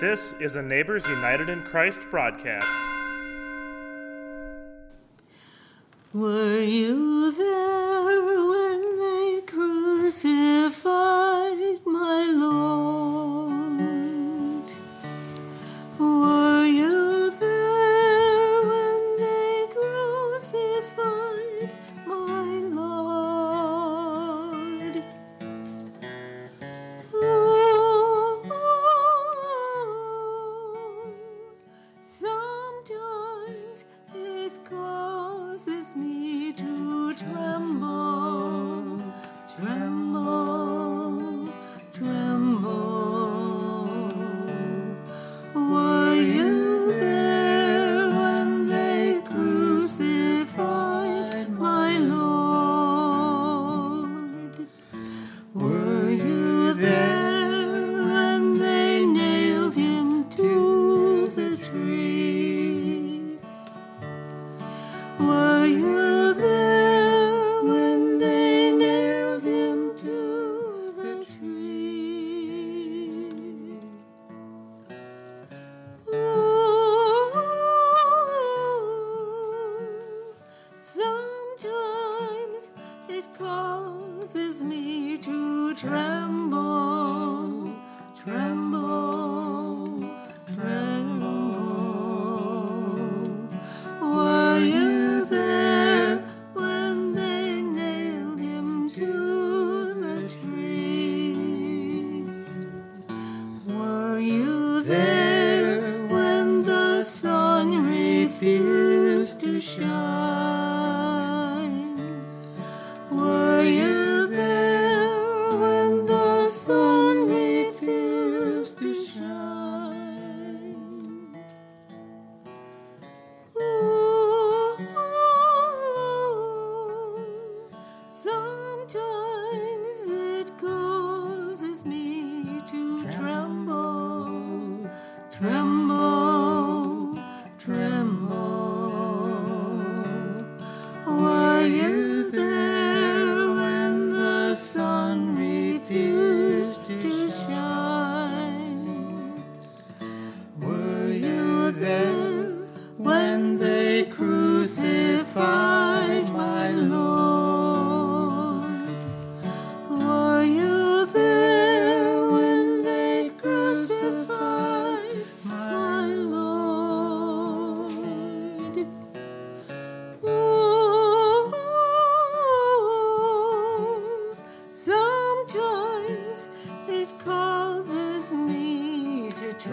This 0.00 0.32
is 0.38 0.54
a 0.54 0.62
Neighbors 0.62 1.04
United 1.08 1.48
in 1.48 1.60
Christ 1.62 1.98
broadcast. 2.08 2.68
Were 6.14 6.60
you 6.60 7.32
there 7.32 8.04
when 8.48 8.80
they 9.00 9.40
crucified 9.44 10.78
tremble, 85.98 86.77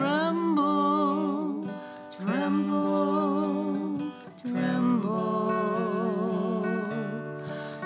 tremble, 0.06 1.66
tremble, 2.12 4.00
tremble. 4.40 5.48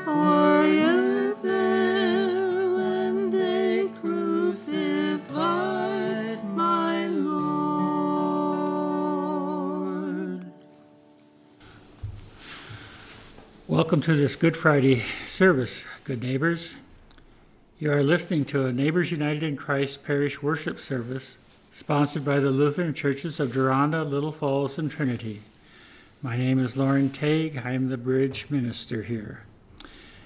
Were 0.05 0.65
you 0.67 1.37
there 1.41 2.69
when 2.75 3.29
they 3.29 3.87
crucified 4.01 5.29
my 6.53 7.07
Lord? 7.07 8.41
Welcome 13.69 14.01
to 14.01 14.13
this 14.13 14.35
Good 14.35 14.57
Friday 14.57 15.03
service, 15.25 15.85
good 16.03 16.21
neighbors. 16.21 16.75
You 17.79 17.93
are 17.93 18.03
listening 18.03 18.43
to 18.45 18.65
a 18.65 18.73
Neighbors 18.73 19.09
United 19.09 19.41
in 19.41 19.55
Christ 19.55 20.03
parish 20.03 20.41
worship 20.43 20.79
service 20.79 21.37
sponsored 21.71 22.25
by 22.25 22.39
the 22.39 22.49
Lutheran 22.49 22.93
Churches 22.93 23.39
of 23.39 23.51
Duranda, 23.51 24.03
Little 24.03 24.31
Falls, 24.31 24.77
and 24.79 24.89
Trinity. 24.89 25.43
My 26.21 26.35
name 26.35 26.57
is 26.57 26.75
Lauren 26.75 27.09
Tague. 27.09 27.61
I 27.63 27.71
am 27.73 27.89
the 27.89 27.97
bridge 27.97 28.47
minister 28.49 29.03
here. 29.03 29.43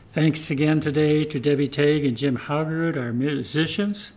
Thanks 0.09 0.49
again 0.49 0.79
today 0.79 1.25
to 1.25 1.39
Debbie 1.39 1.67
Tague 1.67 2.05
and 2.05 2.15
Jim 2.15 2.37
Haugerud, 2.37 2.97
our 2.97 3.11
musicians, 3.11 4.13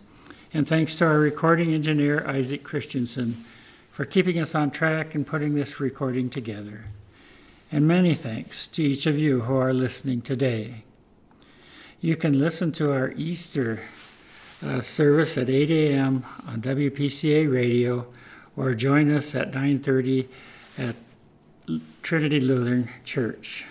and 0.53 0.67
thanks 0.67 0.95
to 0.95 1.05
our 1.05 1.19
recording 1.19 1.73
engineer, 1.73 2.25
Isaac 2.25 2.63
Christensen, 2.63 3.43
for 3.91 4.05
keeping 4.05 4.39
us 4.39 4.55
on 4.55 4.71
track 4.71 5.13
and 5.13 5.27
putting 5.27 5.53
this 5.53 5.81
recording 5.81 6.29
together. 6.29 6.85
And 7.71 7.85
many 7.85 8.15
thanks 8.15 8.67
to 8.67 8.83
each 8.83 9.05
of 9.05 9.17
you 9.17 9.41
who 9.41 9.55
are 9.55 9.73
listening 9.73 10.21
today. 10.21 10.83
You 11.99 12.15
can 12.15 12.39
listen 12.39 12.71
to 12.73 12.93
our 12.93 13.11
Easter 13.11 13.81
uh, 14.65 14.81
service 14.81 15.37
at 15.37 15.49
8 15.49 15.69
a.m. 15.69 16.25
on 16.47 16.61
WPCA 16.61 17.51
radio 17.51 18.07
or 18.55 18.73
join 18.73 19.11
us 19.11 19.35
at 19.35 19.51
9:30 19.51 20.27
at 20.77 20.95
Trinity 22.01 22.41
Lutheran 22.41 22.89
Church. 23.03 23.65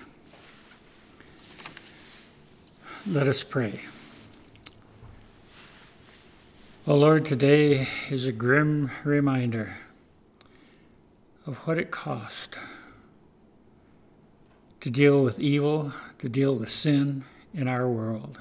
Let 3.06 3.26
us 3.28 3.42
pray. 3.42 3.80
Oh 6.86 6.94
Lord, 6.94 7.24
today 7.24 7.88
is 8.10 8.26
a 8.26 8.32
grim 8.32 8.90
reminder 9.02 9.78
of 11.46 11.56
what 11.58 11.78
it 11.78 11.90
cost 11.90 12.58
to 14.80 14.90
deal 14.90 15.22
with 15.22 15.40
evil, 15.40 15.92
to 16.20 16.28
deal 16.28 16.54
with 16.54 16.70
sin 16.70 17.24
in 17.52 17.66
our 17.66 17.88
world. 17.88 18.38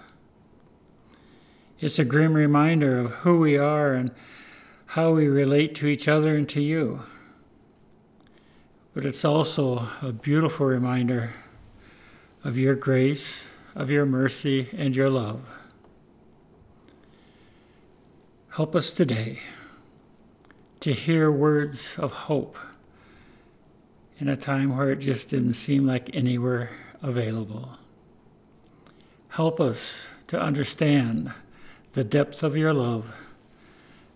It's 1.80 2.00
a 2.00 2.06
grim 2.06 2.34
reminder 2.34 2.98
of 3.00 3.12
who 3.12 3.42
we 3.42 3.58
are 3.58 3.94
and 3.94 4.12
how 4.86 5.14
we 5.14 5.28
relate 5.28 5.76
to 5.76 5.88
each 5.88 6.08
other 6.08 6.36
and 6.38 6.48
to 6.50 6.62
you. 6.62 7.04
But 8.94 9.06
it's 9.06 9.26
also 9.26 9.90
a 10.02 10.14
beautiful 10.14 10.68
reminder 10.68 11.34
of 12.46 12.58
your 12.58 12.76
grace, 12.76 13.44
of 13.76 13.90
your 13.90 14.06
mercy, 14.06 14.70
and 14.72 14.96
your 14.96 15.10
love. 15.10 15.42
Help 18.52 18.74
us 18.74 18.92
today 18.92 19.42
to 20.80 20.94
hear 20.94 21.30
words 21.30 21.98
of 21.98 22.14
hope 22.14 22.58
in 24.18 24.30
a 24.30 24.38
time 24.38 24.78
where 24.78 24.92
it 24.92 25.00
just 25.00 25.28
didn't 25.28 25.56
seem 25.56 25.86
like 25.86 26.10
anywhere 26.14 26.70
available. 27.02 27.72
Help 29.28 29.60
us 29.60 29.96
to 30.28 30.40
understand 30.40 31.34
the 31.96 32.04
depth 32.04 32.44
of 32.44 32.56
your 32.56 32.74
love 32.74 33.12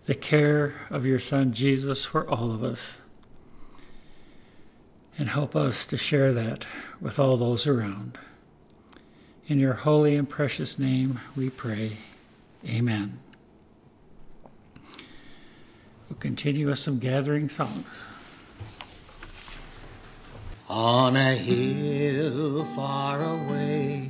the 0.06 0.14
care 0.16 0.74
of 0.90 1.06
your 1.06 1.20
Son 1.20 1.52
Jesus 1.52 2.04
for 2.04 2.28
all 2.28 2.50
of 2.50 2.64
us. 2.64 2.96
And 5.16 5.28
help 5.28 5.54
us 5.54 5.86
to 5.86 5.96
share 5.96 6.32
that 6.32 6.66
with 7.00 7.20
all 7.20 7.36
those 7.36 7.64
around. 7.64 8.18
In 9.46 9.60
your 9.60 9.74
holy 9.74 10.16
and 10.16 10.28
precious 10.28 10.80
name 10.80 11.20
we 11.36 11.48
pray. 11.48 11.98
Amen. 12.66 13.20
We'll 16.08 16.18
continue 16.18 16.66
with 16.66 16.80
some 16.80 16.98
gathering 16.98 17.48
songs. 17.48 17.86
On 20.68 21.14
a 21.14 21.34
hill 21.34 22.64
far 22.64 23.22
away 23.22 24.09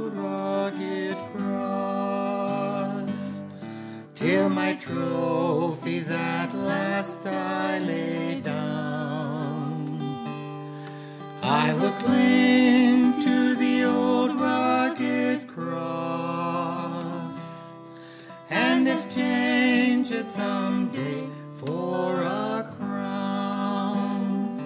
my 4.51 4.73
trophies 4.73 6.09
at 6.09 6.53
last 6.53 7.25
I 7.25 7.79
lay 7.79 8.41
down. 8.41 9.97
I 11.41 11.73
will 11.73 11.91
cling 12.03 13.13
to 13.23 13.55
the 13.55 13.85
old 13.85 14.39
rugged 14.39 15.47
cross 15.47 17.51
and 18.49 18.87
exchange 18.87 20.11
it 20.11 20.25
someday 20.25 21.27
for 21.55 22.21
a 22.21 22.69
crown. 22.77 24.59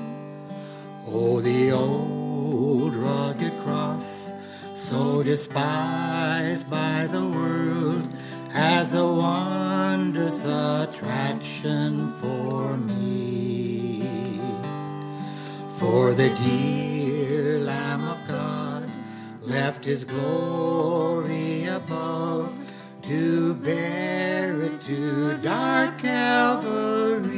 Oh, 1.08 1.40
the 1.42 1.72
old 1.72 2.96
rugged 2.96 3.56
cross, 3.60 4.32
so 4.74 5.22
despised 5.22 6.70
by 6.70 7.08
the 7.08 7.24
world, 7.24 8.08
has 8.56 8.94
a 8.94 9.06
wondrous 9.06 10.46
attraction 10.46 12.10
for 12.22 12.78
me. 12.78 14.02
For 15.76 16.14
the 16.14 16.30
dear 16.42 17.60
Lamb 17.60 18.06
of 18.06 18.26
God 18.26 18.90
left 19.42 19.84
his 19.84 20.06
glory 20.06 21.66
above 21.66 22.56
to 23.02 23.56
bear 23.56 24.62
it 24.62 24.82
to 24.84 25.38
dark 25.42 25.98
Calvary. 25.98 27.36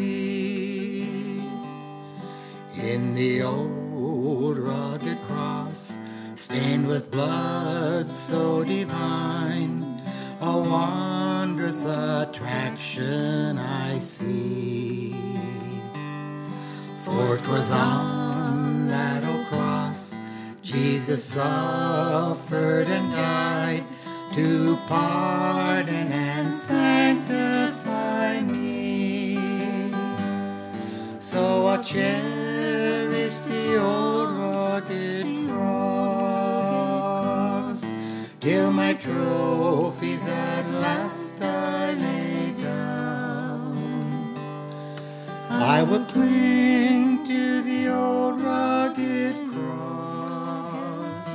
In 2.75 3.15
the 3.15 3.41
old 3.41 4.59
rugged 4.59 5.17
cross, 5.27 5.97
stained 6.35 6.87
with 6.87 7.09
blood 7.09 8.11
so 8.11 8.63
divine, 8.63 9.99
a 10.39 10.59
wondrous 11.67 11.83
attraction 11.85 13.57
I 13.57 13.97
see. 13.99 15.13
For 17.03 17.37
'twas 17.37 17.69
on 17.71 18.87
that 18.87 19.25
old 19.25 19.45
cross 19.47 20.15
Jesus 20.61 21.23
suffered 21.23 22.87
and 22.87 23.11
died 23.11 23.83
to 24.33 24.77
pardon 24.87 26.11
and 26.11 26.53
sanctify 26.53 28.39
me. 28.41 29.37
So 31.19 31.67
I 31.67 31.77
cherish 31.77 33.35
the 33.51 33.77
old 33.81 34.29
rugged 34.39 35.49
cross 35.49 36.47
till 38.39 38.71
my 38.71 38.93
trophies 38.93 40.27
at 40.27 40.65
last 40.71 41.16
I 45.69 45.83
will 45.83 46.05
cling 46.05 47.25
to 47.25 47.61
the 47.61 47.89
old 47.89 48.39
rugged 48.39 49.35
cross 49.51 51.27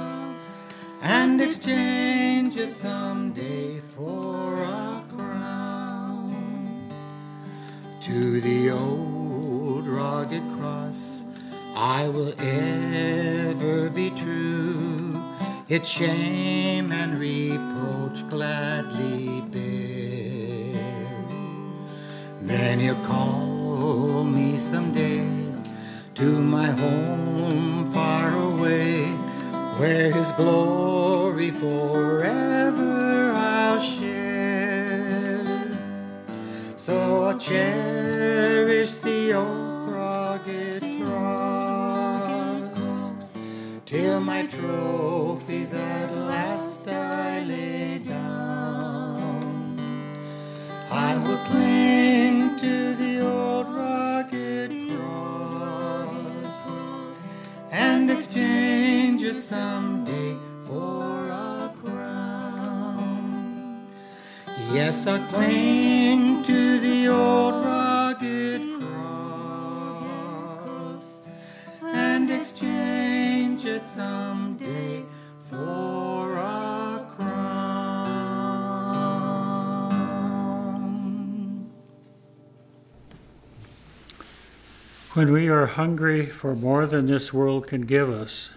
and 1.02 1.38
exchange 1.42 2.56
it 2.56 2.70
someday 2.70 3.78
for 3.78 4.62
a 4.62 5.04
crown. 5.14 6.88
To 8.04 8.40
the 8.40 8.70
old 8.70 9.86
rugged 9.86 10.44
cross 10.56 11.24
I 11.76 12.08
will 12.08 12.32
ever 12.40 13.90
be 13.90 14.08
true, 14.12 15.22
its 15.68 15.90
shame 15.90 16.90
and 16.90 17.18
reproach 17.18 18.26
gladly 18.30 19.42
bear. 19.52 20.80
Then 22.40 22.80
you'll 22.80 23.04
call 23.04 23.51
me 24.32 24.56
someday 24.56 25.52
to 26.14 26.42
my 26.42 26.66
home 26.66 27.90
far 27.92 28.34
away, 28.34 29.04
where 29.78 30.10
his 30.10 30.32
glory 30.32 31.50
forever 31.50 33.32
I'll 33.34 33.78
share. 33.78 35.44
So 36.76 37.24
I'll 37.24 37.38
cherish 37.38 38.96
the 38.98 39.34
old 39.34 39.90
rugged 39.90 40.82
cross 41.02 43.12
till 43.84 44.20
my 44.20 44.46
trophies 44.46 45.74
at 45.74 46.10
last 46.12 46.88
I 46.88 47.44
lay 47.44 47.98
down. 47.98 49.78
I 50.90 51.18
will 51.18 51.38
cling 51.48 52.31
and 58.02 58.10
exchange 58.10 59.22
it 59.22 59.38
someday 59.38 60.36
for 60.64 61.28
a 61.28 61.72
crown. 61.80 63.86
Yes, 64.72 65.06
I 65.06 65.18
cling 65.28 66.42
to 66.42 66.78
the 66.80 67.06
old 67.06 67.71
When 85.14 85.30
we 85.30 85.46
are 85.50 85.66
hungry 85.66 86.24
for 86.24 86.56
more 86.56 86.86
than 86.86 87.04
this 87.04 87.34
world 87.34 87.66
can 87.66 87.82
give 87.82 88.08
us, 88.08 88.48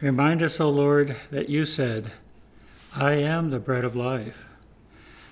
remind 0.00 0.40
us, 0.40 0.60
O 0.60 0.70
Lord, 0.70 1.16
that 1.32 1.48
you 1.48 1.64
said, 1.64 2.12
I 2.94 3.14
am 3.14 3.50
the 3.50 3.58
bread 3.58 3.84
of 3.84 3.96
life. 3.96 4.44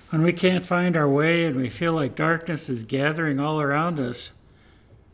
When 0.09 0.21
we 0.21 0.33
can't 0.33 0.65
find 0.65 0.97
our 0.97 1.07
way 1.07 1.45
and 1.45 1.55
we 1.55 1.69
feel 1.69 1.93
like 1.93 2.17
darkness 2.17 2.67
is 2.67 2.83
gathering 2.83 3.39
all 3.39 3.61
around 3.61 3.97
us, 3.97 4.31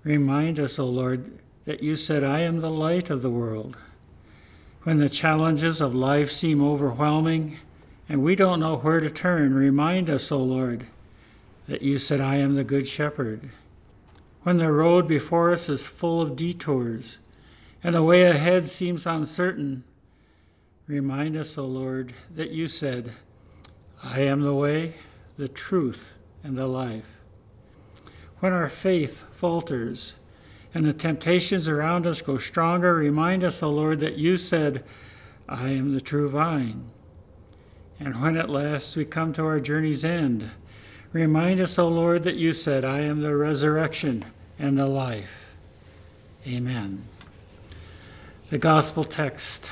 remind 0.04 0.58
us, 0.58 0.80
O 0.80 0.88
Lord, 0.88 1.38
that 1.66 1.84
you 1.84 1.98
said, 1.98 2.24
I 2.24 2.40
am 2.40 2.62
the 2.62 2.72
light 2.72 3.12
of 3.12 3.22
the 3.22 3.30
world. 3.30 3.78
When 4.82 4.98
the 4.98 5.08
challenges 5.08 5.82
of 5.82 5.94
life 5.94 6.32
seem 6.32 6.64
overwhelming 6.64 7.60
and 8.10 8.24
we 8.24 8.36
don't 8.36 8.62
know 8.62 8.78
where 8.78 9.02
to 9.02 9.12
turn, 9.12 9.54
remind 9.54 10.10
us, 10.10 10.32
O 10.32 10.40
Lord, 10.40 10.88
that 11.68 11.84
you 11.84 12.00
said, 12.00 12.22
I 12.22 12.38
am 12.38 12.56
the 12.56 12.64
good 12.64 12.88
shepherd. 12.88 13.52
When 14.48 14.60
the 14.60 14.72
road 14.72 15.10
before 15.10 15.52
us 15.52 15.68
is 15.68 15.88
full 15.88 16.22
of 16.22 16.38
detours 16.38 17.18
and 17.84 17.94
the 17.94 18.02
way 18.02 18.24
ahead 18.24 18.64
seems 18.64 19.06
uncertain, 19.06 19.84
remind 20.88 21.36
us, 21.36 21.58
O 21.58 21.66
Lord, 21.66 22.14
that 22.34 22.52
you 22.52 22.70
said, 22.70 23.12
I 24.02 24.22
am 24.22 24.40
the 24.40 24.56
way, 24.56 24.96
the 25.36 25.50
truth, 25.50 26.14
and 26.46 26.58
the 26.58 26.66
life. 26.66 27.18
When 28.40 28.54
our 28.54 28.70
faith 28.70 29.26
falters 29.34 30.14
and 30.74 30.86
the 30.86 30.94
temptations 30.94 31.68
around 31.68 32.08
us 32.08 32.22
go 32.22 32.38
stronger, 32.38 32.96
remind 32.96 33.44
us, 33.44 33.62
O 33.62 33.70
Lord, 33.70 34.00
that 34.00 34.16
you 34.16 34.38
said, 34.38 34.86
I 35.50 35.72
am 35.72 35.94
the 35.94 36.00
true 36.00 36.30
vine. 36.30 36.90
And 38.00 38.22
when 38.22 38.38
at 38.38 38.50
last 38.50 38.96
we 38.96 39.04
come 39.04 39.34
to 39.34 39.44
our 39.44 39.60
journey's 39.60 40.06
end, 40.06 40.52
Remind 41.12 41.60
us, 41.62 41.80
O 41.80 41.88
Lord, 41.88 42.24
that 42.24 42.36
you 42.36 42.54
said, 42.54 42.84
I 42.84 43.00
am 43.00 43.22
the 43.22 43.36
resurrection 43.36 44.26
and 44.60 44.78
the 44.78 44.88
life. 44.88 45.54
Amen. 46.46 47.04
The 48.50 48.58
gospel 48.58 49.04
text 49.04 49.70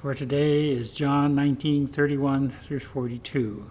for 0.00 0.14
today 0.14 0.70
is 0.70 0.92
John 0.92 1.34
19 1.34 1.86
31 1.86 2.50
through 2.64 2.80
42. 2.80 3.70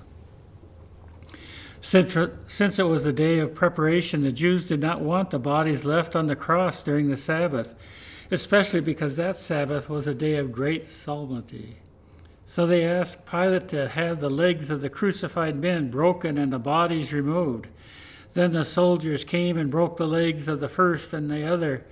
Since, 1.82 2.78
it 2.80 2.84
was 2.84 3.06
the 3.06 3.14
day 3.14 3.40
of 3.40 3.56
preparation, 3.56 4.24
the 4.24 4.32
Jews 4.32 4.68
did 4.68 4.82
not 4.82 5.02
want 5.02 5.32
the 5.32 5.40
bodies 5.40 5.86
left 5.86 6.16
on 6.16 6.28
the 6.28 6.36
cross 6.36 6.84
during 6.84 7.08
the 7.08 7.16
Sabbath, 7.16 7.74
especially 8.30 8.82
because 8.82 9.16
that 9.16 9.38
Sabbath 9.38 9.90
was 9.90 10.06
a 10.06 10.14
day 10.14 10.36
of 10.36 10.52
great 10.52 10.86
solemnity. 10.86 11.78
So 12.46 12.68
they 12.68 12.84
asked 12.84 13.26
Pilate 13.26 13.70
to 13.70 13.88
have 13.88 14.20
the 14.20 14.30
legs 14.30 14.70
of 14.70 14.82
the 14.82 14.90
crucified 14.90 15.56
men 15.56 15.90
broken 15.90 16.38
and 16.38 16.52
the 16.52 16.60
bodies 16.60 17.14
removed. 17.14 17.68
Then 18.34 18.52
the 18.52 18.66
soldiers 18.66 19.24
came 19.24 19.58
and 19.58 19.72
broke 19.72 19.98
the 19.98 20.08
legs 20.08 20.48
of 20.48 20.60
the 20.60 20.70
first 20.70 21.14
and 21.14 21.30
the 21.30 21.46
other 21.46 21.86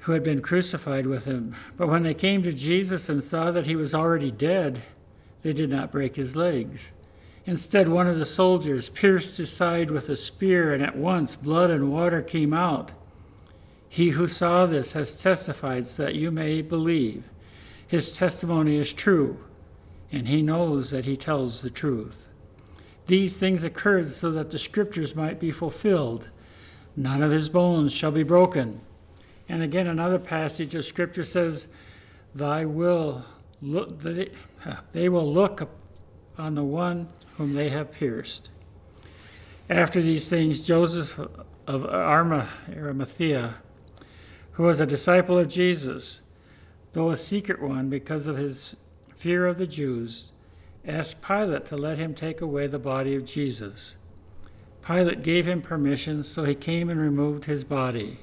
who 0.00 0.12
had 0.12 0.22
been 0.22 0.40
crucified 0.40 1.06
with 1.06 1.26
him. 1.26 1.54
But 1.76 1.88
when 1.88 2.02
they 2.02 2.14
came 2.14 2.42
to 2.42 2.52
Jesus 2.52 3.08
and 3.08 3.22
saw 3.22 3.50
that 3.50 3.66
he 3.66 3.76
was 3.76 3.94
already 3.94 4.30
dead, 4.30 4.82
they 5.42 5.52
did 5.52 5.70
not 5.70 5.92
break 5.92 6.16
his 6.16 6.34
legs. 6.34 6.92
Instead, 7.44 7.88
one 7.88 8.06
of 8.06 8.18
the 8.18 8.24
soldiers 8.24 8.90
pierced 8.90 9.38
his 9.38 9.52
side 9.52 9.90
with 9.90 10.08
a 10.08 10.16
spear, 10.16 10.72
and 10.72 10.82
at 10.82 10.96
once 10.96 11.36
blood 11.36 11.70
and 11.70 11.92
water 11.92 12.22
came 12.22 12.52
out. 12.52 12.92
He 13.88 14.10
who 14.10 14.28
saw 14.28 14.66
this 14.66 14.92
has 14.92 15.20
testified 15.20 15.86
so 15.86 16.04
that 16.04 16.14
you 16.14 16.30
may 16.30 16.62
believe. 16.62 17.24
His 17.86 18.16
testimony 18.16 18.76
is 18.76 18.92
true, 18.92 19.44
and 20.12 20.28
he 20.28 20.42
knows 20.42 20.90
that 20.90 21.06
he 21.06 21.16
tells 21.16 21.62
the 21.62 21.70
truth. 21.70 22.27
These 23.08 23.38
things 23.38 23.64
occurred 23.64 24.06
so 24.06 24.30
that 24.32 24.50
the 24.50 24.58
scriptures 24.58 25.16
might 25.16 25.40
be 25.40 25.50
fulfilled. 25.50 26.28
None 26.94 27.22
of 27.22 27.30
his 27.30 27.48
bones 27.48 27.92
shall 27.92 28.10
be 28.10 28.22
broken. 28.22 28.82
And 29.48 29.62
again, 29.62 29.86
another 29.86 30.18
passage 30.18 30.74
of 30.74 30.84
scripture 30.84 31.24
says, 31.24 31.68
Thy 32.34 32.66
will 32.66 33.24
look, 33.62 34.02
they, 34.02 34.30
they 34.92 35.08
will 35.08 35.32
look 35.32 35.70
on 36.36 36.54
the 36.54 36.62
one 36.62 37.08
whom 37.36 37.54
they 37.54 37.70
have 37.70 37.92
pierced. 37.92 38.50
After 39.70 40.02
these 40.02 40.28
things, 40.28 40.60
Joseph 40.60 41.18
of 41.66 41.86
Arimathea, 41.86 43.54
who 44.52 44.64
was 44.64 44.80
a 44.80 44.86
disciple 44.86 45.38
of 45.38 45.48
Jesus, 45.48 46.20
though 46.92 47.10
a 47.10 47.16
secret 47.16 47.62
one 47.62 47.88
because 47.88 48.26
of 48.26 48.36
his 48.36 48.76
fear 49.16 49.46
of 49.46 49.56
the 49.56 49.66
Jews, 49.66 50.32
asked 50.86 51.22
Pilate 51.22 51.66
to 51.66 51.76
let 51.76 51.98
him 51.98 52.14
take 52.14 52.40
away 52.40 52.66
the 52.66 52.78
body 52.78 53.14
of 53.14 53.24
Jesus. 53.24 53.96
Pilate 54.86 55.22
gave 55.22 55.46
him 55.46 55.60
permission, 55.60 56.22
so 56.22 56.44
he 56.44 56.54
came 56.54 56.88
and 56.88 57.00
removed 57.00 57.44
his 57.44 57.64
body. 57.64 58.20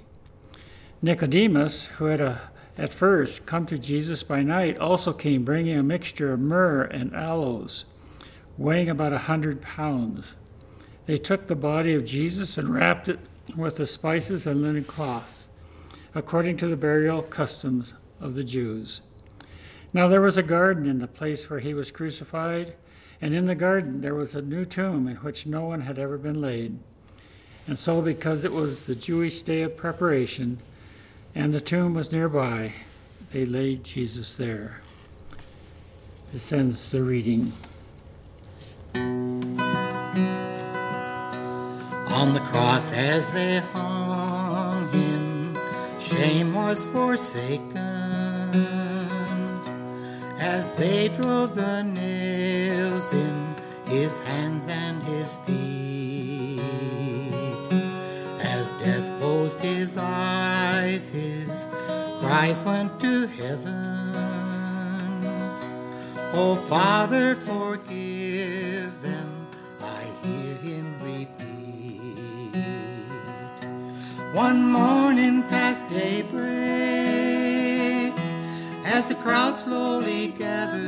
Nicodemus, 1.01 1.85
who 1.85 2.05
had 2.05 2.21
a, 2.21 2.49
at 2.77 2.91
first 2.91 3.45
come 3.45 3.65
to 3.67 3.77
Jesus 3.77 4.23
by 4.23 4.41
night, 4.41 4.77
also 4.79 5.13
came 5.13 5.43
bringing 5.43 5.77
a 5.77 5.83
mixture 5.83 6.33
of 6.33 6.39
myrrh 6.39 6.83
and 6.83 7.13
aloes, 7.13 7.85
weighing 8.57 8.89
about 8.89 9.13
a 9.13 9.19
hundred 9.19 9.61
pounds. 9.61 10.33
They 11.05 11.17
took 11.17 11.45
the 11.45 11.55
body 11.55 11.93
of 11.93 12.05
Jesus 12.05 12.57
and 12.57 12.73
wrapped 12.73 13.09
it 13.09 13.19
with 13.55 13.77
the 13.77 13.85
spices 13.85 14.47
and 14.47 14.63
linen 14.63 14.85
cloths, 14.85 15.47
according 16.15 16.57
to 16.57 16.67
the 16.67 16.77
burial 16.77 17.21
customs 17.21 17.93
of 18.19 18.33
the 18.33 18.43
Jews. 18.43 19.01
Now 19.95 20.09
there 20.09 20.19
was 20.19 20.35
a 20.35 20.43
garden 20.43 20.87
in 20.87 20.99
the 20.99 21.07
place 21.07 21.49
where 21.49 21.61
he 21.61 21.73
was 21.73 21.89
crucified, 21.89 22.73
and 23.21 23.33
in 23.33 23.45
the 23.45 23.55
garden 23.55 24.01
there 24.01 24.13
was 24.13 24.35
a 24.35 24.41
new 24.41 24.65
tomb 24.65 25.07
in 25.07 25.15
which 25.15 25.45
no 25.45 25.63
one 25.63 25.79
had 25.79 25.97
ever 25.97 26.17
been 26.17 26.41
laid. 26.41 26.77
And 27.65 27.79
so, 27.79 28.01
because 28.01 28.43
it 28.43 28.51
was 28.51 28.87
the 28.87 28.95
Jewish 28.95 29.41
day 29.41 29.61
of 29.61 29.77
preparation, 29.77 30.57
and 31.33 31.53
the 31.53 31.61
tomb 31.61 31.93
was 31.93 32.11
nearby, 32.11 32.73
they 33.31 33.45
laid 33.45 33.85
Jesus 33.85 34.35
there. 34.35 34.81
This 36.33 36.51
ends 36.51 36.89
the 36.89 37.01
reading. 37.01 37.53
On 42.11 42.33
the 42.33 42.41
cross 42.43 42.91
as 42.91 43.31
they 43.31 43.59
hung 43.71 44.91
him, 44.91 45.55
shame 46.01 46.53
was 46.53 46.83
forsaken 46.83 47.94
as 50.55 50.65
they 50.75 51.09
drove 51.09 51.53
the 51.53 51.83
nails 51.83 53.11
in 53.11 53.55
his 53.87 54.19
hands 54.21 54.65
and 54.69 55.03
his 55.03 55.35
feet. 55.45 56.61
As 58.39 58.71
death 58.83 59.07
closed 59.19 59.59
his 59.59 59.97
eyes, 59.97 61.09
his 61.09 61.67
cries 62.21 62.59
went 62.61 62.91
to 63.01 63.27
heaven. 63.27 64.13
Oh, 66.39 66.55
Father, 66.69 67.35
forgive 67.35 68.93
them, 69.01 69.29
I 69.81 70.03
hear 70.23 70.55
him 70.67 70.87
repeat. 71.11 72.55
One 74.33 74.59
morning 74.71 75.43
past 75.53 75.83
daybreak, 75.89 76.94
as 78.95 79.07
the 79.07 79.15
crowd 79.15 79.57
slowly 79.57 80.29
gathered. 80.29 80.85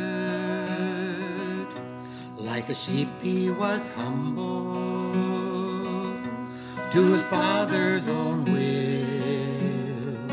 Like 2.38 2.70
a 2.70 2.74
sheep, 2.74 3.10
he 3.22 3.50
was 3.50 3.90
humble 3.90 5.12
to 6.94 7.02
his 7.12 7.26
father's 7.26 8.08
own 8.08 8.46
will. 8.46 10.30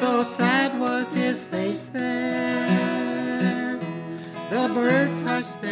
So 0.00 0.24
sad 0.24 0.76
was 0.80 1.12
his 1.12 1.44
face 1.44 1.86
there, 1.86 3.78
the 4.50 4.68
birds 4.74 5.22
hushed 5.22 5.62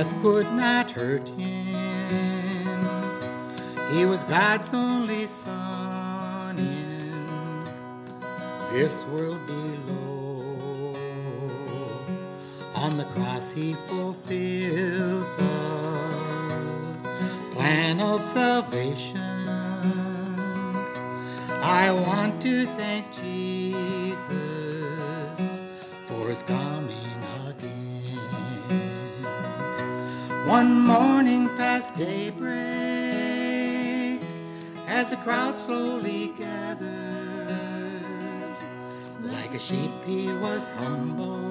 death 0.00 0.22
could 0.22 0.50
not 0.52 0.90
hurt 0.90 1.28
him. 1.28 1.66
He 3.92 4.06
was 4.06 4.24
God's 4.24 4.72
only 4.72 5.26
son 5.26 6.56
in 6.58 7.64
this 8.72 8.94
world 9.12 9.46
below. 9.46 10.94
On 12.76 12.96
the 12.96 13.04
cross 13.12 13.50
he 13.52 13.74
fulfilled 13.74 15.26
the 15.36 15.50
plan 17.52 18.00
of 18.00 18.22
salvation. 18.22 19.20
I 21.62 21.92
want 22.06 22.40
to 22.40 22.64
thank 22.64 22.89
daybreak, 31.96 32.50
as 34.88 35.10
the 35.10 35.16
crowd 35.16 35.58
slowly 35.58 36.32
gathered, 36.38 38.04
like 39.22 39.54
a 39.54 39.58
sheep 39.58 39.90
he 40.04 40.32
was 40.34 40.70
humble 40.72 41.50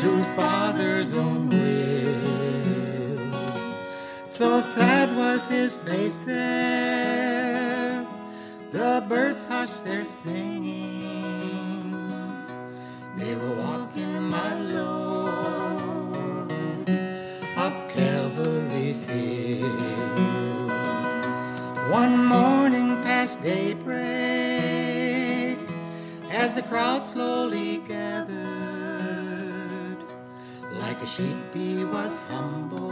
to 0.00 0.16
his 0.16 0.30
father's 0.32 1.14
own 1.14 1.48
will. 1.48 1.60
So 4.26 4.60
sad 4.60 5.16
was 5.16 5.46
his 5.48 5.74
face 5.76 6.22
there, 6.22 8.06
the 8.72 9.04
birds 9.08 9.44
hushed 9.44 9.84
their 9.84 10.04
singing. 10.04 10.79
daybreak 23.42 23.98
as 26.30 26.54
the 26.54 26.62
crowd 26.62 27.02
slowly 27.02 27.78
gathered 27.88 28.36
like 30.80 31.00
a 31.02 31.06
sheep 31.06 31.36
he 31.54 31.84
was 31.84 32.20
humble 32.28 32.90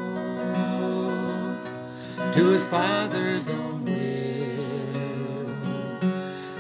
to 2.35 2.51
his 2.51 2.65
father's 2.65 3.49
own 3.49 3.85
will. 3.85 5.49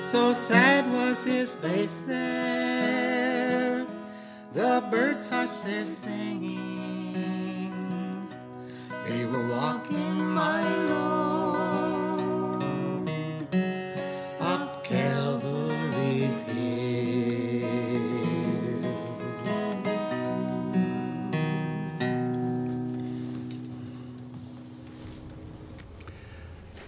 So 0.02 0.32
sad 0.32 0.90
was 0.92 1.24
his 1.24 1.54
face 1.54 2.02
there 2.02 3.86
the 4.52 4.82
birds 4.90 5.26
hushed 5.28 5.64
their 5.64 5.86
singing. 5.86 6.58
They 9.06 9.24
were 9.24 9.48
walking 9.48 10.18
my 10.30 10.62
lord 10.86 11.17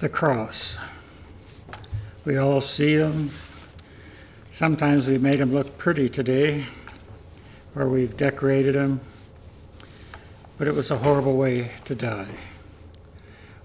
The 0.00 0.08
cross. 0.08 0.78
We 2.24 2.38
all 2.38 2.62
see 2.62 2.96
them. 2.96 3.30
Sometimes 4.50 5.06
we 5.06 5.18
made 5.18 5.40
them 5.40 5.52
look 5.52 5.76
pretty 5.76 6.08
today, 6.08 6.64
or 7.76 7.86
we've 7.86 8.16
decorated 8.16 8.74
them, 8.74 9.02
but 10.56 10.66
it 10.66 10.74
was 10.74 10.90
a 10.90 10.96
horrible 10.96 11.36
way 11.36 11.72
to 11.84 11.94
die. 11.94 12.34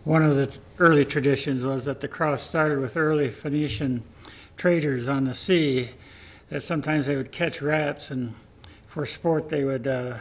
One 0.03 0.23
of 0.23 0.35
the 0.35 0.51
early 0.77 1.05
traditions 1.05 1.63
was 1.63 1.85
that 1.85 2.01
the 2.01 2.09
cross 2.09 2.41
started 2.41 2.79
with 2.79 2.97
early 2.97 3.29
Phoenician 3.29 4.03
traders 4.57 5.07
on 5.07 5.23
the 5.23 5.35
sea, 5.35 5.91
that 6.49 6.63
sometimes 6.63 7.05
they 7.05 7.15
would 7.15 7.31
catch 7.31 7.61
rats, 7.61 8.11
and 8.11 8.35
for 8.87 9.05
sport 9.05 9.47
they 9.47 9.63
would 9.63 9.87
uh, 9.87 10.17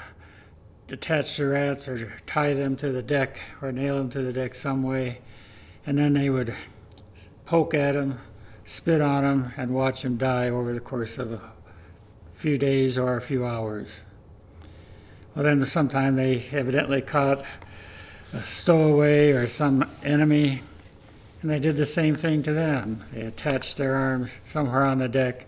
attach 0.88 1.36
the 1.38 1.48
rats 1.48 1.88
or 1.88 2.12
tie 2.24 2.54
them 2.54 2.76
to 2.76 2.92
the 2.92 3.02
deck 3.02 3.36
or 3.60 3.72
nail 3.72 3.96
them 3.96 4.10
to 4.10 4.22
the 4.22 4.32
deck 4.32 4.54
some 4.54 4.84
way, 4.84 5.18
and 5.86 5.98
then 5.98 6.14
they 6.14 6.30
would 6.30 6.54
poke 7.44 7.74
at 7.74 7.92
them, 7.92 8.18
spit 8.64 9.00
on 9.00 9.22
them, 9.22 9.52
and 9.56 9.74
watch 9.74 10.02
them 10.02 10.16
die 10.16 10.48
over 10.48 10.72
the 10.72 10.80
course 10.80 11.18
of 11.18 11.32
a 11.32 11.40
few 12.32 12.56
days 12.56 12.96
or 12.96 13.16
a 13.16 13.20
few 13.20 13.46
hours. 13.46 13.88
Well, 15.34 15.44
then 15.44 15.64
sometime 15.66 16.16
they 16.16 16.44
evidently 16.52 17.02
caught 17.02 17.44
a 18.32 18.42
stowaway 18.42 19.32
or 19.32 19.46
some 19.46 19.90
enemy, 20.02 20.62
and 21.42 21.50
they 21.50 21.58
did 21.58 21.76
the 21.76 21.86
same 21.86 22.16
thing 22.16 22.42
to 22.44 22.52
them. 22.52 23.04
They 23.12 23.22
attached 23.22 23.76
their 23.76 23.96
arms 23.96 24.30
somewhere 24.46 24.84
on 24.84 24.98
the 24.98 25.08
deck, 25.08 25.46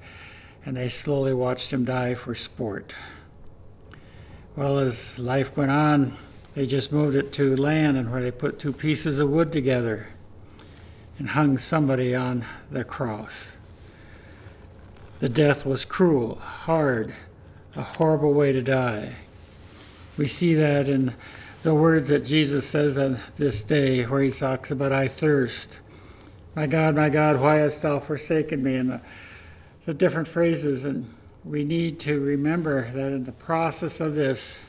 and 0.66 0.76
they 0.76 0.88
slowly 0.88 1.32
watched 1.32 1.72
him 1.72 1.84
die 1.84 2.14
for 2.14 2.34
sport. 2.34 2.92
Well, 4.54 4.78
as 4.78 5.18
life 5.18 5.56
went 5.56 5.70
on, 5.70 6.16
they 6.54 6.66
just 6.66 6.92
moved 6.92 7.16
it 7.16 7.32
to 7.34 7.56
land, 7.56 7.96
and 7.96 8.10
where 8.10 8.22
they 8.22 8.30
put 8.30 8.58
two 8.58 8.72
pieces 8.72 9.18
of 9.18 9.30
wood 9.30 9.52
together 9.52 10.06
and 11.18 11.30
hung 11.30 11.58
somebody 11.58 12.14
on 12.14 12.44
the 12.70 12.84
cross. 12.84 13.56
The 15.18 15.28
death 15.28 15.64
was 15.64 15.84
cruel, 15.84 16.36
hard, 16.36 17.14
a 17.74 17.82
horrible 17.82 18.32
way 18.32 18.52
to 18.52 18.62
die. 18.62 19.12
We 20.18 20.26
see 20.26 20.54
that 20.54 20.88
in 20.88 21.14
the 21.62 21.74
words 21.74 22.08
that 22.08 22.24
Jesus 22.24 22.66
says 22.66 22.96
on 22.96 23.18
this 23.36 23.62
day, 23.62 24.04
where 24.04 24.22
he 24.22 24.30
talks 24.30 24.70
about, 24.70 24.92
I 24.92 25.08
thirst. 25.08 25.78
My 26.54 26.66
God, 26.66 26.94
my 26.94 27.08
God, 27.08 27.40
why 27.40 27.56
hast 27.56 27.82
thou 27.82 27.98
forsaken 27.98 28.62
me? 28.62 28.76
And 28.76 28.90
the, 28.90 29.00
the 29.84 29.94
different 29.94 30.28
phrases. 30.28 30.84
And 30.84 31.12
we 31.44 31.64
need 31.64 31.98
to 32.00 32.20
remember 32.20 32.90
that 32.92 33.12
in 33.12 33.24
the 33.24 33.32
process 33.32 34.00
of 34.00 34.14
this, 34.14 34.60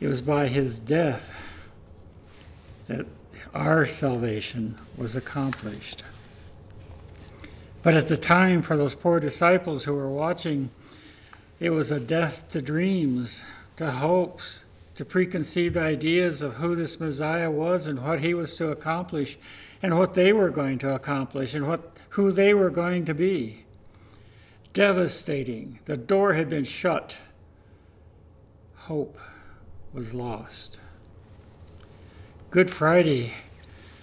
it 0.00 0.08
was 0.08 0.20
by 0.20 0.48
his 0.48 0.78
death 0.78 1.34
that 2.88 3.06
our 3.54 3.86
salvation 3.86 4.78
was 4.96 5.16
accomplished. 5.16 6.02
But 7.82 7.94
at 7.94 8.08
the 8.08 8.16
time, 8.16 8.62
for 8.62 8.76
those 8.76 8.94
poor 8.94 9.20
disciples 9.20 9.84
who 9.84 9.94
were 9.94 10.10
watching, 10.10 10.70
it 11.58 11.70
was 11.70 11.90
a 11.90 12.00
death 12.00 12.48
to 12.50 12.62
dreams, 12.62 13.42
to 13.76 13.90
hopes, 13.90 14.64
to 14.94 15.04
preconceived 15.04 15.76
ideas 15.76 16.42
of 16.42 16.54
who 16.54 16.76
this 16.76 17.00
Messiah 17.00 17.50
was 17.50 17.86
and 17.86 18.02
what 18.02 18.20
he 18.20 18.34
was 18.34 18.56
to 18.56 18.68
accomplish 18.68 19.38
and 19.82 19.98
what 19.98 20.14
they 20.14 20.32
were 20.32 20.50
going 20.50 20.78
to 20.78 20.94
accomplish 20.94 21.54
and 21.54 21.66
what, 21.66 21.98
who 22.10 22.30
they 22.30 22.54
were 22.54 22.70
going 22.70 23.04
to 23.06 23.14
be. 23.14 23.64
Devastating. 24.72 25.80
The 25.86 25.96
door 25.96 26.34
had 26.34 26.48
been 26.48 26.64
shut. 26.64 27.18
Hope 28.76 29.18
was 29.92 30.14
lost. 30.14 30.78
Good 32.52 32.70
Friday, 32.70 33.32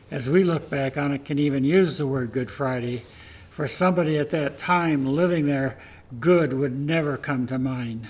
as 0.10 0.28
we 0.28 0.44
look 0.44 0.72
back 0.72 0.98
on 0.98 1.12
it, 1.12 1.24
can 1.24 1.38
even 1.38 1.64
use 1.64 2.00
the 2.00 2.08
word 2.08 2.32
Good 2.32 2.50
Friday. 2.50 3.04
For 3.52 3.68
somebody 3.68 4.18
at 4.18 4.32
that 4.32 4.58
time 4.58 5.06
living 5.06 5.46
there, 5.46 5.78
good 6.20 6.54
would 6.54 6.76
never 6.76 7.16
come 7.16 7.46
to 7.46 7.60
mind. 7.60 8.08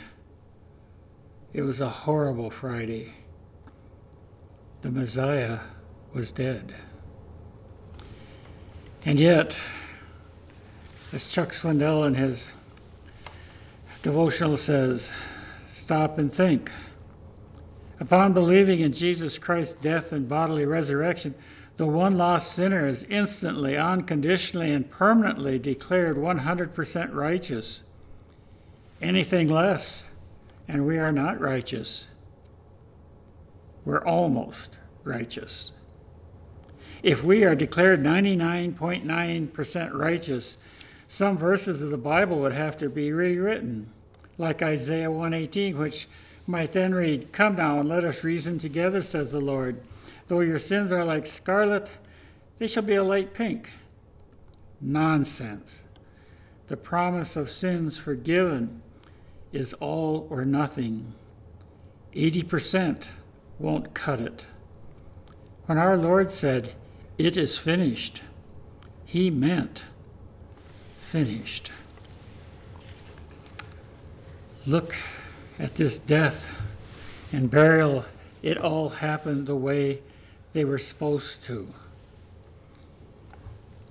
It 1.51 1.63
was 1.63 1.81
a 1.81 1.89
horrible 1.89 2.49
Friday. 2.49 3.15
The 4.81 4.91
Messiah 4.91 5.59
was 6.13 6.31
dead. 6.31 6.73
And 9.03 9.19
yet, 9.19 9.57
as 11.11 11.29
Chuck 11.29 11.49
Swindoll 11.49 12.07
in 12.07 12.13
his 12.15 12.53
devotional 14.03 14.55
says, 14.55 15.11
stop 15.67 16.17
and 16.17 16.31
think. 16.31 16.71
Upon 17.99 18.33
believing 18.33 18.79
in 18.79 18.93
Jesus 18.93 19.37
Christ's 19.37 19.75
death 19.75 20.11
and 20.13 20.29
bodily 20.29 20.65
resurrection, 20.65 21.35
the 21.77 21.87
one 21.87 22.17
lost 22.17 22.53
sinner 22.53 22.87
is 22.87 23.03
instantly, 23.03 23.77
unconditionally, 23.77 24.71
and 24.71 24.89
permanently 24.89 25.59
declared 25.59 26.17
100% 26.17 27.13
righteous. 27.13 27.83
Anything 29.01 29.47
less, 29.47 30.05
and 30.67 30.85
we 30.85 30.97
are 30.97 31.11
not 31.11 31.39
righteous. 31.39 32.07
We're 33.85 34.03
almost 34.03 34.77
righteous. 35.03 35.71
If 37.01 37.23
we 37.23 37.45
are 37.45 37.55
declared 37.55 38.03
99.9% 38.03 39.93
righteous, 39.93 40.57
some 41.07 41.37
verses 41.37 41.81
of 41.81 41.91
the 41.91 41.97
Bible 41.97 42.39
would 42.39 42.51
have 42.51 42.77
to 42.79 42.89
be 42.89 43.13
rewritten, 43.13 43.89
like 44.37 44.61
Isaiah 44.61 45.09
118, 45.09 45.77
which 45.77 46.07
might 46.49 46.73
then 46.73 46.95
read, 46.95 47.31
Come 47.31 47.55
now 47.55 47.79
and 47.79 47.87
let 47.87 48.03
us 48.03 48.23
reason 48.23 48.57
together, 48.57 49.03
says 49.03 49.31
the 49.31 49.39
Lord. 49.39 49.81
Though 50.27 50.39
your 50.39 50.57
sins 50.57 50.91
are 50.91 51.05
like 51.05 51.27
scarlet, 51.27 51.91
they 52.57 52.67
shall 52.67 52.83
be 52.83 52.95
a 52.95 53.03
light 53.03 53.33
pink. 53.35 53.69
Nonsense. 54.81 55.83
The 56.67 56.75
promise 56.75 57.35
of 57.35 57.49
sins 57.49 57.99
forgiven 57.99 58.81
is 59.51 59.73
all 59.75 60.27
or 60.31 60.43
nothing. 60.43 61.13
80% 62.15 63.09
won't 63.59 63.93
cut 63.93 64.19
it. 64.19 64.47
When 65.67 65.77
our 65.77 65.97
Lord 65.97 66.31
said, 66.31 66.73
It 67.19 67.37
is 67.37 67.59
finished, 67.59 68.23
he 69.05 69.29
meant 69.29 69.83
finished. 70.99 71.71
Look 74.65 74.95
at 75.59 75.75
this 75.75 75.97
death 75.97 76.55
and 77.31 77.51
burial. 77.51 78.05
It 78.41 78.57
all 78.57 78.89
happened 78.89 79.45
the 79.45 79.55
way 79.55 79.99
they 80.53 80.65
were 80.65 80.77
supposed 80.77 81.43
to. 81.43 81.67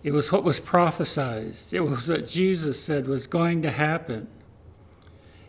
It 0.03 0.13
was 0.13 0.33
what 0.33 0.45
was 0.45 0.59
prophesied, 0.59 1.57
it 1.71 1.81
was 1.81 2.09
what 2.09 2.27
Jesus 2.27 2.83
said 2.83 3.07
was 3.07 3.27
going 3.27 3.63
to 3.63 3.71
happen. 3.71 4.29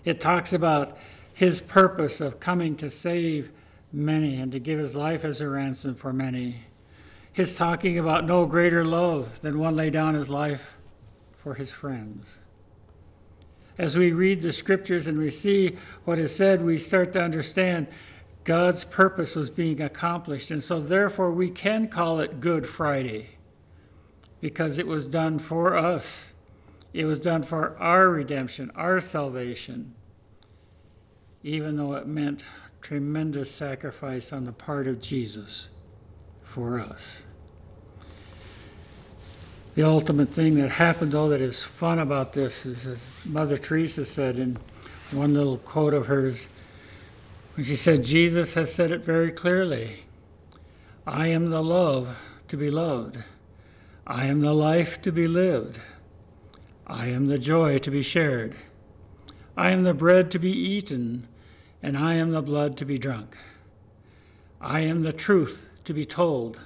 It 0.04 0.20
talks 0.20 0.54
about 0.54 0.98
his 1.34 1.62
purpose 1.62 2.20
of 2.20 2.40
coming 2.40 2.76
to 2.78 2.90
save 2.90 3.52
many 3.94 4.36
and 4.36 4.52
to 4.52 4.60
give 4.60 4.80
his 4.80 4.96
life 4.96 5.24
as 5.24 5.40
a 5.40 5.48
ransom 5.48 5.96
for 5.96 6.12
many. 6.12 6.64
His 7.32 7.56
talking 7.56 7.98
about 7.98 8.26
no 8.26 8.46
greater 8.46 8.84
love 8.84 9.40
than 9.42 9.60
one 9.60 9.76
lay 9.76 9.90
down 9.90 10.16
his 10.16 10.30
life 10.30 10.76
for 11.38 11.54
his 11.54 11.72
friends. 11.72 12.38
As 13.80 13.98
we 13.98 14.12
read 14.12 14.42
the 14.42 14.52
scriptures 14.52 15.08
and 15.08 15.18
we 15.18 15.30
see 15.30 15.78
what 16.04 16.20
is 16.20 16.36
said, 16.36 16.62
we 16.62 16.78
start 16.78 17.14
to 17.14 17.22
understand 17.22 17.88
God's 18.44 18.84
purpose 18.84 19.38
was 19.38 19.50
being 19.50 19.82
accomplished. 19.82 20.52
And 20.52 20.62
so, 20.62 20.82
therefore, 20.82 21.32
we 21.32 21.50
can 21.50 21.88
call 21.88 22.20
it 22.20 22.42
Good 22.42 22.68
Friday 22.68 23.30
because 24.42 24.80
it 24.80 24.86
was 24.88 25.08
done 25.08 25.40
for 25.40 25.78
us. 25.78 26.26
It 26.92 27.06
was 27.06 27.22
done 27.22 27.42
for 27.42 27.78
our 27.78 28.10
redemption, 28.10 28.70
our 28.76 29.00
salvation, 29.00 29.96
even 31.44 31.78
though 31.78 31.94
it 31.94 32.06
meant 32.06 32.44
tremendous 32.82 33.50
sacrifice 33.50 34.34
on 34.34 34.44
the 34.44 34.52
part 34.52 34.88
of 34.88 35.00
Jesus 35.00 35.70
for 36.44 36.82
us. 36.82 37.22
The 39.80 39.88
ultimate 39.88 40.28
thing 40.28 40.56
that 40.56 40.72
happened, 40.72 41.14
though, 41.14 41.30
that 41.30 41.40
is 41.40 41.64
fun 41.64 42.00
about 42.00 42.34
this 42.34 42.66
is, 42.66 42.86
as 42.86 43.02
Mother 43.26 43.58
Teresa 43.58 44.04
said 44.04 44.38
in 44.38 44.58
one 45.12 45.34
little 45.34 45.58
quote 45.58 45.94
of 45.94 46.08
hers, 46.08 46.48
when 47.56 47.66
she 47.66 47.78
said, 47.78 48.04
Jesus 48.04 48.56
has 48.56 48.74
said 48.74 48.92
it 48.92 49.06
very 49.06 49.32
clearly 49.32 50.04
I 51.08 51.28
am 51.28 51.50
the 51.50 51.64
love 51.64 52.18
to 52.50 52.58
be 52.58 52.70
loved, 52.70 53.20
I 54.06 54.26
am 54.26 54.42
the 54.42 54.52
life 54.52 55.02
to 55.04 55.14
be 55.14 55.30
lived, 55.30 55.80
I 56.86 57.06
am 57.06 57.28
the 57.28 57.40
joy 57.40 57.78
to 57.78 57.90
be 57.90 58.04
shared, 58.04 58.56
I 59.56 59.72
am 59.72 59.84
the 59.84 59.94
bread 59.94 60.30
to 60.32 60.40
be 60.40 60.52
eaten, 60.52 61.26
and 61.82 61.98
I 61.98 62.16
am 62.16 62.32
the 62.32 62.42
blood 62.42 62.76
to 62.80 62.86
be 62.86 62.98
drunk. 62.98 63.38
I 64.60 64.82
am 64.82 65.04
the 65.04 65.14
truth 65.14 65.70
to 65.86 65.94
be 65.94 66.06
told, 66.06 66.60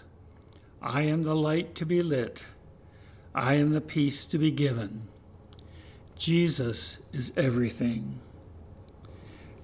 I 0.81 1.03
am 1.03 1.21
the 1.21 1.35
light 1.35 1.75
to 1.75 1.85
be 1.85 2.01
lit, 2.01 2.43
I 3.35 3.55
am 3.55 3.71
the 3.71 3.81
peace 3.81 4.25
to 4.27 4.37
be 4.37 4.51
given. 4.51 5.07
Jesus 6.15 6.97
is 7.11 7.33
everything. 7.35 8.19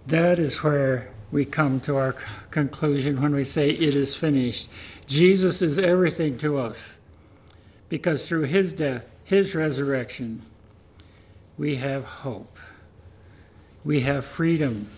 That 0.08 0.39
is 0.39 0.63
where 0.63 1.12
we 1.32 1.45
come 1.45 1.79
to 1.82 1.95
our 1.95 2.15
conclusion 2.49 3.21
when 3.21 3.36
we 3.36 3.43
say 3.43 3.69
it 3.69 3.95
is 3.95 4.15
finished. 4.15 4.67
Jesus 5.05 5.62
is 5.62 5.77
everything 5.77 6.38
to 6.39 6.58
us 6.58 6.77
because 7.89 8.27
through 8.27 8.43
his 8.43 8.73
death, 8.73 9.12
his 9.23 9.53
resurrection, 9.53 10.41
we 11.58 11.75
have 11.75 12.03
hope. 12.03 12.58
We 13.84 14.01
have 14.01 14.25
freedom. 14.25 14.89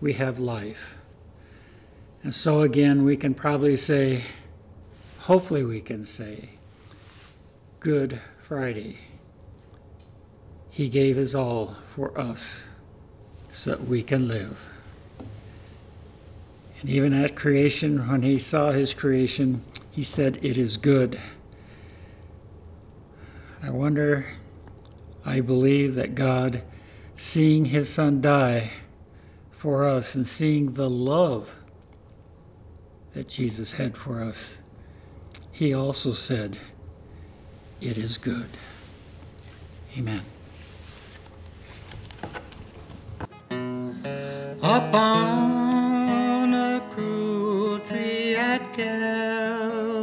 We 0.00 0.14
have 0.14 0.38
life. 0.38 0.94
And 2.22 2.34
so, 2.34 2.60
again, 2.60 3.04
we 3.04 3.16
can 3.16 3.34
probably 3.34 3.76
say, 3.76 4.22
hopefully, 5.20 5.64
we 5.64 5.80
can 5.80 6.04
say, 6.04 6.50
Good 7.84 8.18
Friday. 8.40 8.96
He 10.70 10.88
gave 10.88 11.16
his 11.16 11.34
all 11.34 11.76
for 11.84 12.18
us 12.18 12.60
so 13.52 13.72
that 13.72 13.84
we 13.84 14.02
can 14.02 14.26
live. 14.26 14.70
And 16.80 16.88
even 16.88 17.12
at 17.12 17.36
creation, 17.36 18.08
when 18.08 18.22
he 18.22 18.38
saw 18.38 18.70
his 18.70 18.94
creation, 18.94 19.62
he 19.90 20.02
said, 20.02 20.38
It 20.40 20.56
is 20.56 20.78
good. 20.78 21.20
I 23.62 23.68
wonder, 23.68 24.28
I 25.22 25.42
believe 25.42 25.94
that 25.96 26.14
God, 26.14 26.62
seeing 27.16 27.66
his 27.66 27.92
son 27.92 28.22
die 28.22 28.70
for 29.50 29.84
us 29.84 30.14
and 30.14 30.26
seeing 30.26 30.72
the 30.72 30.88
love 30.88 31.50
that 33.12 33.28
Jesus 33.28 33.72
had 33.72 33.94
for 33.94 34.22
us, 34.22 34.54
he 35.52 35.74
also 35.74 36.14
said, 36.14 36.56
It 37.80 37.98
is 37.98 38.16
good. 38.18 38.48
Amen. 39.98 40.22
Up 44.62 44.94
on 44.94 46.54
a 46.54 46.80
cruel 46.90 47.78
tree 47.80 48.34
at 48.36 48.62
Calvary, 48.74 50.00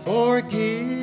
Forgive 0.04 0.99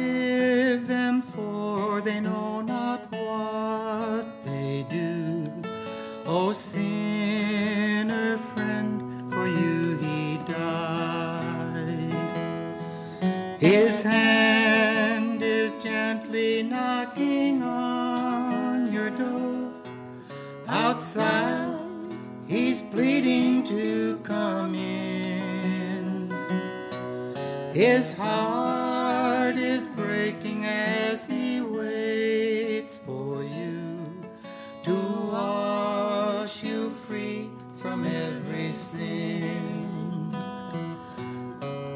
His 27.78 28.14
heart 28.16 29.56
is 29.56 29.86
breaking 29.94 30.66
as 30.66 31.28
he 31.28 31.62
waits 31.62 32.98
for 33.06 33.44
you 33.44 34.00
to 34.82 34.96
wash 35.32 36.64
you 36.64 36.90
free 36.90 37.52
from 37.76 38.04
every 38.04 38.72
sin. 38.72 40.32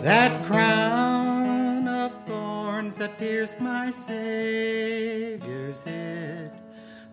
That 0.02 0.44
crown 0.44 1.88
of 1.88 2.14
thorns 2.26 2.98
that 2.98 3.18
pierced 3.18 3.60
my 3.60 3.90
Savior's 3.90 5.82
head, 5.82 6.60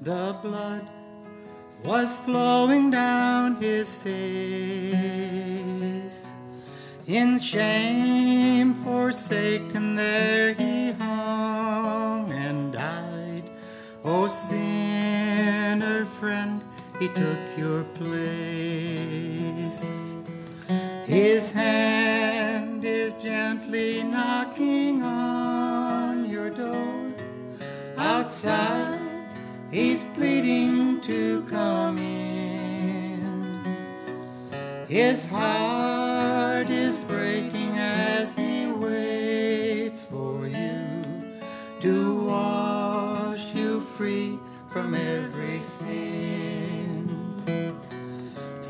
the 0.02 0.36
blood 0.42 0.86
was 1.86 2.18
flowing 2.18 2.90
down 2.90 3.56
his 3.56 3.94
face. 3.94 4.98
In 7.06 7.38
shame 7.38 8.07
he 16.98 17.08
took 17.08 17.38
your 17.56 17.84
place. 17.84 18.18
His 21.06 21.50
hand 21.50 22.84
is 22.84 23.14
gently 23.14 24.02
knocking 24.02 25.02
on 25.02 26.28
your 26.28 26.50
door. 26.50 27.12
Outside, 27.96 29.28
he's 29.70 30.06
pleading 30.06 31.00
to 31.02 31.42
come 31.42 31.98
in. 31.98 33.64
His 34.86 35.28
heart 35.28 35.97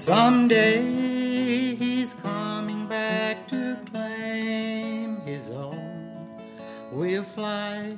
Someday 0.09 1.75
he's 1.75 2.15
coming 2.23 2.87
back 2.87 3.47
to 3.49 3.77
claim 3.93 5.21
his 5.21 5.51
own. 5.51 6.15
We'll 6.91 7.23
fly 7.23 7.95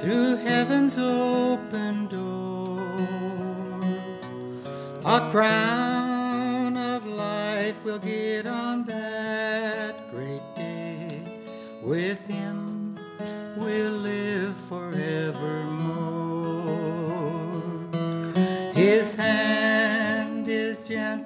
through 0.00 0.36
heaven's 0.36 0.96
open 0.96 2.06
door. 2.06 2.78
A 5.04 5.28
crown 5.32 6.76
of 6.76 7.04
life 7.06 7.84
we'll 7.84 7.98
get 7.98 8.46
on 8.46 8.84
that 8.84 10.12
great 10.12 10.46
day. 10.54 11.22
With 11.82 12.24
him 12.28 12.51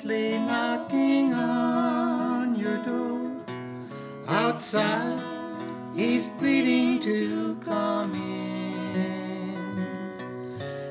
is 0.07 0.13
gently 0.13 0.39
knocking 0.39 1.35
on 1.35 2.55
your 2.55 2.79
door. 2.85 3.31
Outside, 4.29 5.21
he's 5.95 6.29
pleading 6.39 7.01
to 7.01 7.57
come 7.57 8.15
in. 8.15 9.57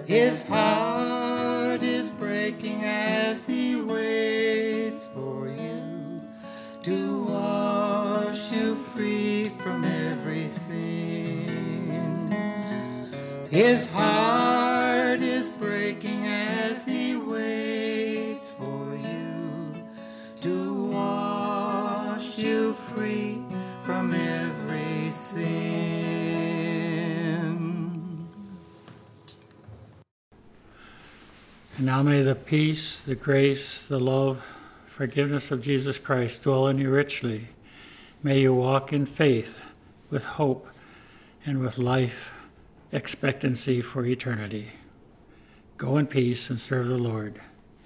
His 0.06 0.47
heart 0.47 1.82
is 1.82 2.13
breaking 2.17 2.84
as 2.84 3.45
he 3.45 3.75
waits 3.75 5.08
for 5.13 5.47
you 5.47 6.21
to 6.84 7.25
wash 7.25 8.51
you 8.51 8.75
free 8.75 9.49
from 9.49 9.84
every 9.84 10.47
sin. 10.47 12.32
His 13.49 13.88
from 23.86 24.13
every 24.13 25.12
sin. 25.12 25.45
And 31.78 31.86
now 31.86 32.02
may 32.02 32.24
the 32.24 32.34
peace, 32.34 33.02
the 33.02 33.13
grace, 33.13 33.86
the 33.86 34.00
love, 34.00 34.41
forgiveness 34.88 35.52
of 35.52 35.62
Jesus 35.62 36.00
Christ 36.00 36.41
dwell 36.43 36.67
in 36.67 36.80
you 36.80 36.89
richly. 36.89 37.50
May 38.24 38.39
you 38.39 38.56
walk 38.56 38.91
in 38.91 39.06
faith, 39.06 39.60
with 40.10 40.24
hope, 40.24 40.67
and 41.45 41.60
with 41.60 41.78
life 41.78 42.32
expectancy 42.91 43.82
for 43.82 44.04
eternity. 44.04 44.71
Go 45.78 45.98
in 45.98 46.08
peace 46.08 46.50
and 46.50 46.60
serve 46.60 46.88
the 46.88 46.98
Lord. 46.98 47.39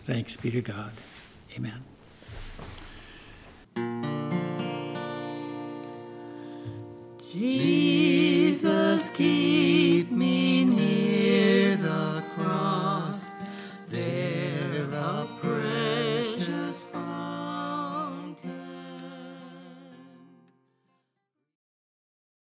Thanks 0.06 0.38
be 0.38 0.50
to 0.52 0.62
God. 0.62 0.92
Amen. 1.58 1.99
Jesus, 7.32 9.10
keep 9.10 10.10
me 10.10 10.66
near. 10.66 10.89